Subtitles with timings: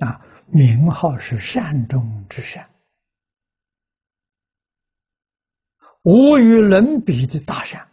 [0.00, 2.68] 啊名号是善中之善，
[6.02, 7.86] 无与伦比的大善。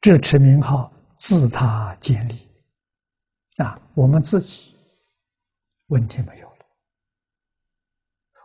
[0.00, 2.48] 这持名号自他建立，
[3.56, 4.76] 啊，我们自己
[5.86, 6.66] 问题没有了，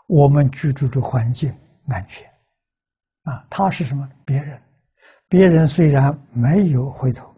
[0.07, 1.53] 我们居住的环境
[1.87, 2.25] 安全，
[3.23, 4.09] 啊，他是什么？
[4.25, 4.61] 别人，
[5.27, 7.35] 别人虽然没有回头，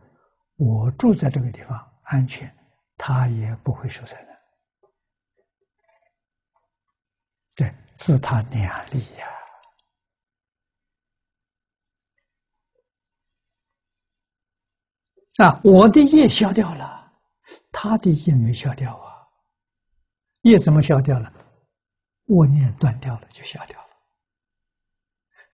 [0.55, 2.55] 我住在这个地方安全。
[3.03, 4.39] 他也不会受灾难，
[7.55, 9.27] 对，自他两利呀。
[15.37, 17.11] 啊，我的业消掉了，
[17.71, 19.27] 他的业没消掉啊。
[20.43, 21.33] 业怎么消掉了？
[22.27, 23.89] 恶念断掉了，就消掉了。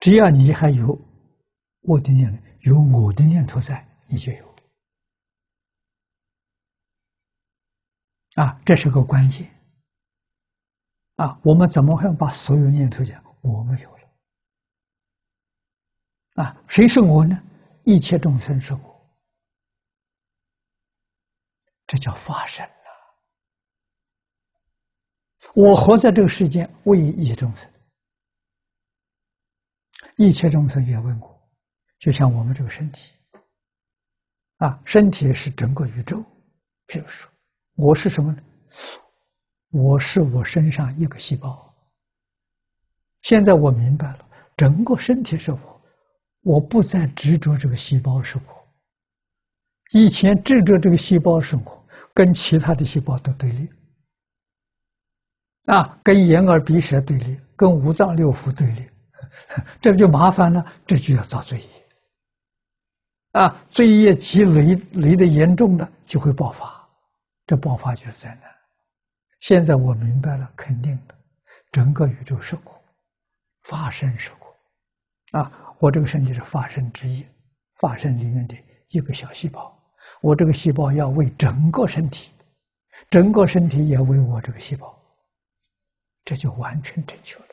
[0.00, 0.98] 只要你还有
[1.82, 4.55] 我的念，有我的念头在，你就有。
[8.36, 9.52] 啊，这是个关键。
[11.16, 14.02] 啊，我们怎么会把所有念头讲我没有了？
[16.44, 17.42] 啊，谁是我呢？
[17.84, 19.10] 一切众生是我，
[21.86, 22.90] 这叫发生呐。
[25.54, 27.72] 我活在这个世间为一切众生，
[30.16, 31.48] 一切众生也问我，
[31.98, 33.14] 就像我们这个身体，
[34.58, 36.22] 啊，身体是整个宇宙，
[36.88, 37.30] 譬如说。
[37.76, 38.38] 我是什么呢？
[39.70, 41.74] 我是我身上一个细胞。
[43.22, 44.18] 现在我明白了，
[44.56, 45.82] 整个身体是我，
[46.42, 48.68] 我不再执着这个细胞是我。
[49.92, 53.68] 以前执着这个细胞是我，跟其他的细胞都对立，
[55.66, 58.88] 啊，跟眼耳鼻舌对立，跟五脏六腑对立，
[59.82, 61.68] 这就麻烦了，这就要造罪业。
[63.32, 66.85] 啊，罪业积累累的严重了，就会爆发。
[67.46, 68.52] 这爆发就是灾难。
[69.40, 71.14] 现在我明白了，肯定的，
[71.70, 72.82] 整个宇宙是苦，
[73.62, 74.52] 发生是苦，
[75.32, 77.24] 啊，我这个身体是发生之一，
[77.76, 78.56] 发生里面的
[78.88, 79.78] 一个小细胞，
[80.22, 82.32] 我这个细胞要为整个身体，
[83.10, 84.98] 整个身体也为我这个细胞，
[86.24, 87.46] 这就完全正确了，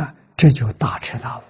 [0.00, 1.42] 啊，这就大彻大悟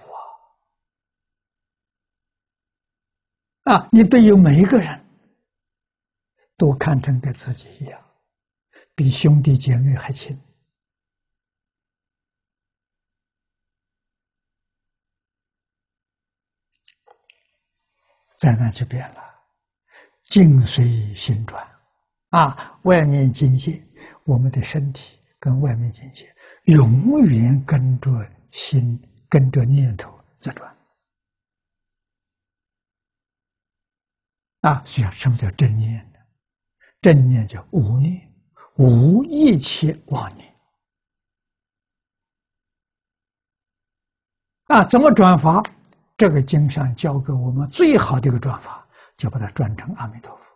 [3.64, 3.74] 啊！
[3.74, 5.05] 啊，你对于每一个人。
[6.56, 8.02] 都看成跟自己一样，
[8.94, 10.38] 比兄弟姐妹还亲，
[18.38, 19.22] 灾难就变了，
[20.24, 21.62] 境随心转
[22.30, 22.80] 啊！
[22.84, 23.82] 外面境界，
[24.24, 26.34] 我们的身体跟外面境界
[26.64, 28.10] 永远跟着
[28.50, 30.76] 心，跟着念头在转
[34.60, 34.82] 啊！
[34.84, 36.12] 所以什么叫正念？
[37.06, 38.20] 正念叫无念，
[38.74, 40.52] 无一切妄念
[44.66, 44.84] 啊！
[44.86, 45.62] 怎么转法？
[46.16, 48.84] 这个经上教给我们最好的一个转法，
[49.16, 50.52] 就把它转成阿弥陀佛。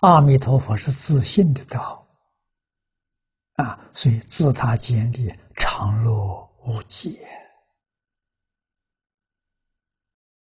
[0.00, 2.04] 阿弥陀佛是自信的德号
[3.58, 7.20] 啊，所以自他建立常乐无际。